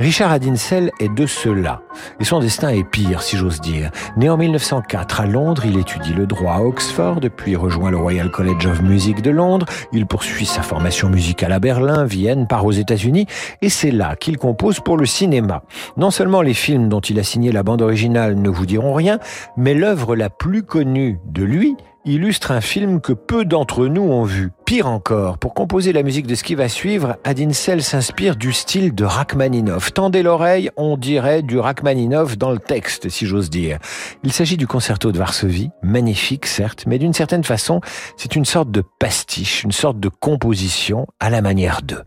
Richard 0.00 0.32
Adinsel 0.32 0.90
est 0.98 1.14
de 1.14 1.26
ceux-là. 1.26 1.82
Et 2.18 2.24
son 2.24 2.40
destin 2.40 2.70
est 2.70 2.82
pire, 2.82 3.22
si 3.22 3.36
j'ose 3.36 3.60
dire. 3.60 3.90
Né 4.16 4.28
en 4.28 4.36
1904 4.36 5.20
à 5.20 5.26
Londres, 5.26 5.62
il 5.64 5.78
étudie 5.78 6.12
le 6.12 6.26
droit 6.26 6.54
à 6.54 6.60
Oxford, 6.60 7.20
puis 7.36 7.54
rejoint 7.54 7.92
le 7.92 7.98
Royal 7.98 8.32
College 8.32 8.66
of 8.66 8.82
Music 8.82 9.22
de 9.22 9.30
Londres. 9.30 9.66
Il 9.92 10.06
poursuit 10.06 10.46
sa 10.46 10.62
formation 10.62 11.08
musicale 11.08 11.52
à 11.52 11.60
Berlin, 11.60 12.04
Vienne, 12.04 12.48
part 12.48 12.66
aux 12.66 12.72
États-Unis, 12.72 13.26
et 13.62 13.68
c'est 13.68 13.92
là 13.92 14.16
qu'il 14.16 14.38
compose 14.38 14.80
pour 14.80 14.96
le 14.96 15.06
cinéma. 15.06 15.62
Non 15.96 16.10
seulement 16.10 16.42
les 16.42 16.54
films 16.54 16.88
dont 16.88 17.00
il 17.00 17.18
a 17.20 17.22
signé 17.22 17.52
la 17.52 17.62
bande 17.62 17.82
originale 17.82 18.34
ne 18.34 18.48
vous 18.48 18.66
diront 18.66 18.92
rien, 18.92 19.20
mais 19.56 19.72
l'œuvre 19.72 20.16
la 20.16 20.30
plus 20.30 20.64
connue 20.64 21.20
de 21.26 21.44
lui 21.44 21.76
illustre 22.06 22.52
un 22.52 22.60
film 22.60 23.00
que 23.00 23.12
peu 23.12 23.44
d'entre 23.44 23.86
nous 23.86 24.02
ont 24.02 24.22
vu. 24.22 24.50
Pire 24.64 24.86
encore, 24.86 25.38
pour 25.38 25.54
composer 25.54 25.92
la 25.92 26.02
musique 26.02 26.26
de 26.26 26.34
ce 26.34 26.44
qui 26.44 26.54
va 26.54 26.68
suivre, 26.68 27.16
Adinsel 27.24 27.82
s'inspire 27.82 28.36
du 28.36 28.52
style 28.52 28.94
de 28.94 29.04
Rachmaninoff. 29.04 29.92
Tendez 29.92 30.22
l'oreille, 30.22 30.70
on 30.76 30.96
dirait 30.96 31.42
du 31.42 31.58
Rachmaninoff 31.58 32.38
dans 32.38 32.52
le 32.52 32.58
texte, 32.58 33.08
si 33.08 33.26
j'ose 33.26 33.50
dire. 33.50 33.78
Il 34.22 34.32
s'agit 34.32 34.56
du 34.56 34.66
concerto 34.66 35.12
de 35.12 35.18
Varsovie, 35.18 35.70
magnifique 35.82 36.46
certes, 36.46 36.84
mais 36.86 36.98
d'une 36.98 37.12
certaine 37.12 37.44
façon, 37.44 37.80
c'est 38.16 38.36
une 38.36 38.44
sorte 38.44 38.70
de 38.70 38.82
pastiche, 38.98 39.64
une 39.64 39.72
sorte 39.72 40.00
de 40.00 40.08
composition 40.08 41.06
à 41.20 41.30
la 41.30 41.42
manière 41.42 41.82
d'eux. 41.82 42.02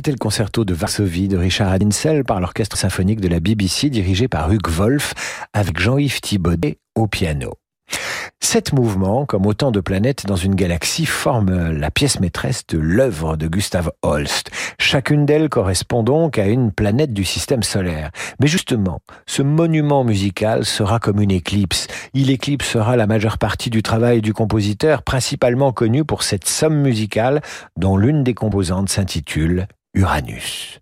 C'était 0.00 0.12
le 0.12 0.16
concerto 0.16 0.64
de 0.64 0.72
Varsovie 0.72 1.28
de 1.28 1.36
Richard 1.36 1.70
Adinsel 1.70 2.24
par 2.24 2.40
l'orchestre 2.40 2.78
symphonique 2.78 3.20
de 3.20 3.28
la 3.28 3.38
BBC 3.38 3.90
dirigé 3.90 4.28
par 4.28 4.50
Hugues 4.50 4.70
Wolf 4.70 5.12
avec 5.52 5.78
Jean-Yves 5.78 6.22
Thibaudet 6.22 6.78
au 6.94 7.06
piano. 7.06 7.52
Sept 8.42 8.72
mouvements, 8.72 9.26
comme 9.26 9.44
autant 9.44 9.70
de 9.70 9.80
planètes 9.80 10.24
dans 10.24 10.36
une 10.36 10.54
galaxie, 10.54 11.04
forment 11.04 11.72
la 11.72 11.90
pièce 11.90 12.18
maîtresse 12.18 12.66
de 12.66 12.78
l'œuvre 12.78 13.36
de 13.36 13.46
Gustav 13.46 13.90
Holst. 14.00 14.50
Chacune 14.78 15.26
d'elles 15.26 15.50
correspond 15.50 16.02
donc 16.02 16.38
à 16.38 16.46
une 16.46 16.72
planète 16.72 17.12
du 17.12 17.24
système 17.26 17.62
solaire. 17.62 18.10
Mais 18.40 18.46
justement, 18.46 19.00
ce 19.26 19.42
monument 19.42 20.02
musical 20.02 20.64
sera 20.64 20.98
comme 20.98 21.20
une 21.20 21.30
éclipse. 21.30 21.88
Il 22.14 22.30
éclipsera 22.30 22.96
la 22.96 23.06
majeure 23.06 23.36
partie 23.36 23.68
du 23.68 23.82
travail 23.82 24.22
du 24.22 24.32
compositeur, 24.32 25.02
principalement 25.02 25.72
connu 25.72 26.06
pour 26.06 26.22
cette 26.22 26.48
somme 26.48 26.80
musicale 26.80 27.42
dont 27.76 27.98
l'une 27.98 28.24
des 28.24 28.32
composantes 28.32 28.88
s'intitule 28.88 29.66
Uranus. 29.94 30.79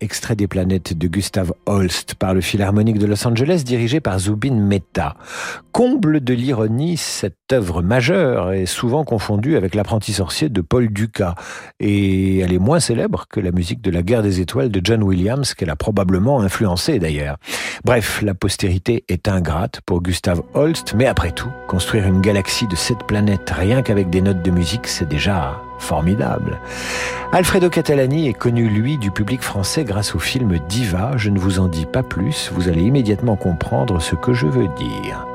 Extrait 0.00 0.34
des 0.34 0.46
planètes 0.46 0.96
de 0.96 1.08
Gustav 1.08 1.52
Holst 1.66 2.14
par 2.14 2.32
le 2.32 2.40
Philharmonique 2.40 2.98
de 2.98 3.06
Los 3.06 3.26
Angeles 3.26 3.62
dirigé 3.64 4.00
par 4.00 4.18
Zubin 4.18 4.54
Mehta. 4.54 5.14
Comble 5.72 6.24
de 6.24 6.32
l'ironie, 6.32 6.96
cette 6.96 7.52
œuvre 7.52 7.82
majeure 7.82 8.52
est 8.52 8.66
souvent 8.66 9.04
confondue 9.04 9.56
avec 9.56 9.74
l'apprenti 9.74 10.14
sorcier 10.14 10.48
de 10.48 10.60
Paul 10.62 10.88
Dukas 10.88 11.34
et 11.80 12.38
elle 12.38 12.54
est 12.54 12.58
moins 12.58 12.80
célèbre 12.80 13.26
que 13.28 13.40
la 13.40 13.52
musique 13.52 13.82
de 13.82 13.90
la 13.90 14.02
guerre 14.02 14.22
des 14.22 14.40
étoiles 14.40 14.70
de 14.70 14.80
John 14.82 15.02
Williams 15.02 15.52
qu'elle 15.52 15.70
a 15.70 15.76
probablement 15.76 16.40
influencé 16.40 16.98
d'ailleurs. 16.98 17.36
Bref, 17.84 18.22
la 18.22 18.34
postérité 18.34 19.04
est 19.08 19.28
ingrate 19.28 19.80
pour 19.84 20.00
Gustav 20.00 20.42
Holst, 20.54 20.94
mais 20.96 21.06
après 21.06 21.32
tout, 21.32 21.50
construire 21.68 22.06
une 22.06 22.22
galaxie 22.22 22.66
de 22.66 22.76
sept 22.76 23.04
planètes 23.06 23.50
rien 23.50 23.82
qu'avec 23.82 24.08
des 24.08 24.22
notes 24.22 24.42
de 24.42 24.50
musique, 24.50 24.86
c'est 24.86 25.08
déjà 25.08 25.60
formidable. 25.82 26.60
Alfredo 27.32 27.68
Catalani 27.68 28.28
est 28.28 28.34
connu, 28.34 28.68
lui, 28.68 28.98
du 28.98 29.10
public 29.10 29.42
français 29.42 29.84
grâce 29.84 30.14
au 30.14 30.18
film 30.18 30.58
Diva. 30.68 31.12
Je 31.16 31.30
ne 31.30 31.38
vous 31.38 31.58
en 31.58 31.68
dis 31.68 31.86
pas 31.86 32.02
plus, 32.02 32.50
vous 32.54 32.68
allez 32.68 32.82
immédiatement 32.82 33.36
comprendre 33.36 34.00
ce 34.00 34.14
que 34.14 34.32
je 34.32 34.46
veux 34.46 34.68
dire. 34.78 35.26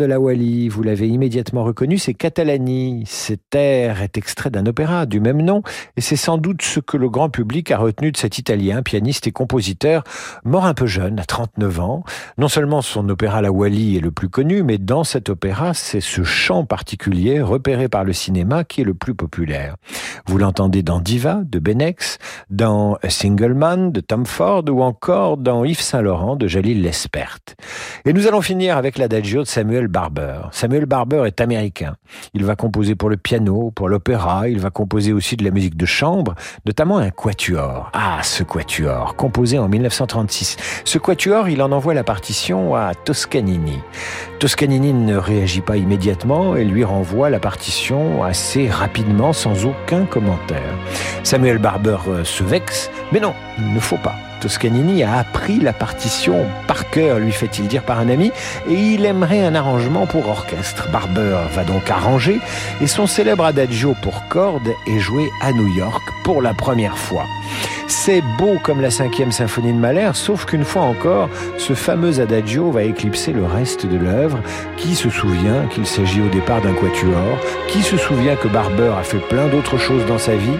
De 0.00 0.06
la 0.06 0.18
Wallie, 0.18 0.70
vous 0.70 0.82
l'avez 0.82 1.08
immédiatement 1.08 1.62
reconnu, 1.62 1.98
c'est 1.98 2.14
Catalani. 2.14 3.04
Cet 3.06 3.54
air 3.54 4.00
est 4.00 4.16
extrait 4.16 4.48
d'un 4.48 4.64
opéra 4.64 5.04
du 5.04 5.20
même 5.20 5.42
nom, 5.42 5.62
et 5.98 6.00
c'est 6.00 6.16
sans 6.16 6.38
doute 6.38 6.62
ce 6.62 6.80
que 6.80 6.96
le 6.96 7.10
grand 7.10 7.28
public 7.28 7.70
a 7.70 7.76
retenu 7.76 8.10
de 8.10 8.16
cet 8.16 8.38
Italien, 8.38 8.82
pianiste 8.82 9.26
et 9.26 9.30
compositeur, 9.30 10.02
mort 10.42 10.64
un 10.64 10.72
peu 10.72 10.86
jeune, 10.86 11.20
à 11.20 11.24
39 11.24 11.80
ans. 11.80 12.02
Non 12.38 12.48
seulement 12.48 12.80
son 12.80 13.06
opéra 13.10 13.42
La 13.42 13.52
Wallie 13.52 13.98
est 13.98 14.00
le 14.00 14.10
plus 14.10 14.30
connu, 14.30 14.62
mais 14.62 14.78
dans 14.78 15.04
cet 15.04 15.28
opéra, 15.28 15.74
c'est 15.74 16.00
ce 16.00 16.22
chant 16.22 16.64
particulier, 16.64 17.42
repéré 17.42 17.90
par 17.90 18.04
le 18.04 18.14
cinéma, 18.14 18.64
qui 18.64 18.80
est 18.80 18.84
le 18.84 18.94
plus 18.94 19.14
populaire. 19.14 19.76
Vous 20.26 20.38
l'entendez 20.38 20.82
dans 20.82 21.00
Diva 21.00 21.42
de 21.44 21.58
Benex, 21.58 22.16
dans 22.48 22.96
Single 23.06 23.52
Man 23.52 23.92
de 23.92 24.00
Tom 24.00 24.24
Ford, 24.24 24.64
ou 24.70 24.80
encore 24.80 25.36
dans 25.36 25.62
Yves 25.62 25.82
Saint-Laurent 25.82 26.36
de 26.36 26.46
Jalil 26.46 26.80
Lespert. 26.80 27.40
Et 28.06 28.14
nous 28.14 28.26
allons 28.26 28.40
finir 28.40 28.78
avec 28.78 28.96
l'adagio 28.96 29.42
de 29.42 29.46
Samuel 29.46 29.88
Samuel 30.52 30.86
Barber 30.86 31.24
est 31.26 31.40
américain. 31.40 31.96
Il 32.34 32.44
va 32.44 32.56
composer 32.56 32.94
pour 32.94 33.10
le 33.10 33.16
piano, 33.16 33.70
pour 33.74 33.88
l'opéra, 33.88 34.48
il 34.48 34.60
va 34.60 34.70
composer 34.70 35.12
aussi 35.12 35.36
de 35.36 35.44
la 35.44 35.50
musique 35.50 35.76
de 35.76 35.86
chambre, 35.86 36.34
notamment 36.66 36.98
un 36.98 37.10
quatuor. 37.10 37.90
Ah, 37.92 38.20
ce 38.22 38.42
quatuor, 38.42 39.16
composé 39.16 39.58
en 39.58 39.68
1936. 39.68 40.56
Ce 40.84 40.98
quatuor, 40.98 41.48
il 41.48 41.62
en 41.62 41.72
envoie 41.72 41.94
la 41.94 42.04
partition 42.04 42.74
à 42.74 42.94
Toscanini. 42.94 43.78
Toscanini 44.38 44.92
ne 44.92 45.16
réagit 45.16 45.60
pas 45.60 45.76
immédiatement 45.76 46.56
et 46.56 46.64
lui 46.64 46.84
renvoie 46.84 47.30
la 47.30 47.40
partition 47.40 48.22
assez 48.22 48.68
rapidement, 48.68 49.32
sans 49.32 49.66
aucun 49.66 50.04
commentaire. 50.06 50.74
Samuel 51.24 51.58
Barber 51.58 51.98
euh, 52.08 52.24
se 52.24 52.42
vexe, 52.42 52.90
mais 53.12 53.20
non, 53.20 53.34
il 53.58 53.72
ne 53.74 53.80
faut 53.80 53.98
pas. 53.98 54.14
Toscanini 54.40 55.04
a 55.04 55.18
appris 55.18 55.60
la 55.60 55.72
partition 55.72 56.46
par 56.66 56.90
cœur, 56.90 57.18
lui 57.18 57.32
fait-il 57.32 57.68
dire 57.68 57.82
par 57.82 58.00
un 58.00 58.08
ami, 58.08 58.32
et 58.68 58.74
il 58.74 59.04
aimerait 59.04 59.44
un 59.44 59.54
arrangement 59.54 60.06
pour 60.06 60.28
orchestre. 60.28 60.88
Barber 60.90 61.36
va 61.54 61.64
donc 61.64 61.90
arranger 61.90 62.40
et 62.80 62.86
son 62.86 63.06
célèbre 63.06 63.44
adagio 63.44 63.94
pour 64.02 64.26
cordes 64.28 64.70
est 64.86 64.98
joué 64.98 65.28
à 65.42 65.52
New 65.52 65.68
York 65.76 66.02
pour 66.24 66.42
la 66.42 66.54
première 66.54 66.98
fois. 66.98 67.26
C'est 67.86 68.22
beau 68.38 68.58
comme 68.62 68.80
la 68.80 68.90
cinquième 68.90 69.32
symphonie 69.32 69.72
de 69.72 69.78
Mahler, 69.78 70.10
sauf 70.14 70.44
qu'une 70.44 70.64
fois 70.64 70.82
encore, 70.82 71.28
ce 71.58 71.74
fameux 71.74 72.20
adagio 72.20 72.70
va 72.70 72.84
éclipser 72.84 73.32
le 73.32 73.44
reste 73.44 73.84
de 73.84 73.96
l'œuvre. 73.96 74.38
Qui 74.76 74.94
se 74.94 75.10
souvient 75.10 75.66
qu'il 75.70 75.86
s'agit 75.86 76.20
au 76.20 76.28
départ 76.28 76.60
d'un 76.62 76.72
quatuor? 76.72 77.36
Qui 77.66 77.82
se 77.82 77.96
souvient 77.96 78.36
que 78.36 78.46
Barber 78.46 78.92
a 78.96 79.02
fait 79.02 79.18
plein 79.18 79.48
d'autres 79.48 79.76
choses 79.76 80.06
dans 80.06 80.18
sa 80.18 80.36
vie? 80.36 80.58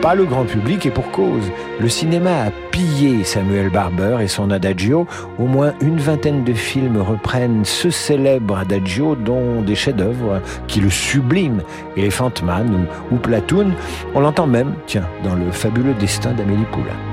Pas 0.00 0.14
le 0.14 0.24
grand 0.24 0.44
public 0.44 0.86
et 0.86 0.90
pour 0.90 1.10
cause. 1.10 1.50
Le 1.78 1.88
cinéma 1.88 2.44
a 2.44 2.50
pillé 2.70 3.24
Samuel 3.24 3.70
Barber 3.70 4.18
et 4.22 4.28
son 4.28 4.50
adagio. 4.50 5.06
Au 5.38 5.46
moins 5.46 5.74
une 5.80 5.98
vingtaine 5.98 6.44
de 6.44 6.52
films 6.52 7.00
reprennent 7.00 7.64
ce 7.64 7.90
célèbre 7.90 8.56
adagio 8.56 9.14
dont 9.14 9.62
des 9.62 9.74
chefs-d'œuvre 9.74 10.40
qui 10.66 10.80
le 10.80 10.90
subliment. 10.90 11.62
Elephant 11.96 12.32
Man 12.42 12.86
ou, 13.10 13.16
Platoon. 13.16 13.72
On 14.14 14.20
l'entend 14.20 14.46
même, 14.46 14.74
tiens, 14.86 15.06
dans 15.24 15.34
le 15.34 15.50
fabuleux 15.50 15.94
destin 15.94 16.32
d'Amélie 16.32 16.64
Poulain. 16.72 17.09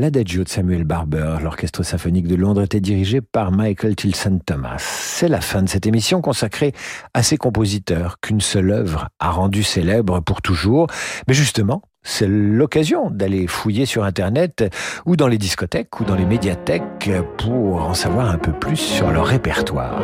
L'Adagio 0.00 0.44
de 0.44 0.48
Samuel 0.48 0.84
Barber, 0.84 1.36
l'Orchestre 1.42 1.82
symphonique 1.82 2.26
de 2.26 2.34
Londres, 2.34 2.62
était 2.62 2.80
dirigé 2.80 3.20
par 3.20 3.52
Michael 3.52 3.96
Tilson 3.96 4.40
Thomas. 4.46 4.78
C'est 4.78 5.28
la 5.28 5.42
fin 5.42 5.62
de 5.62 5.68
cette 5.68 5.86
émission 5.86 6.22
consacrée 6.22 6.72
à 7.12 7.22
ces 7.22 7.36
compositeurs 7.36 8.18
qu'une 8.18 8.40
seule 8.40 8.70
œuvre 8.70 9.10
a 9.18 9.30
rendu 9.30 9.62
célèbre 9.62 10.20
pour 10.20 10.40
toujours. 10.40 10.86
Mais 11.28 11.34
justement, 11.34 11.82
c'est 12.02 12.26
l'occasion 12.26 13.10
d'aller 13.10 13.46
fouiller 13.46 13.84
sur 13.84 14.04
Internet 14.04 14.64
ou 15.04 15.16
dans 15.16 15.28
les 15.28 15.36
discothèques 15.36 16.00
ou 16.00 16.04
dans 16.04 16.16
les 16.16 16.24
médiathèques 16.24 17.10
pour 17.36 17.82
en 17.82 17.92
savoir 17.92 18.30
un 18.30 18.38
peu 18.38 18.52
plus 18.52 18.78
sur 18.78 19.10
leur 19.10 19.26
répertoire. 19.26 20.00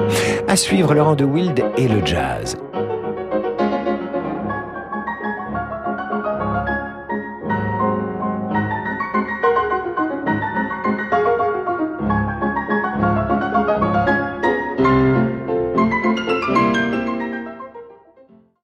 À 0.46 0.56
suivre 0.56 0.92
Laurent 0.92 1.16
de 1.16 1.24
Wild 1.24 1.64
et 1.78 1.88
le 1.88 2.04
jazz. 2.04 2.54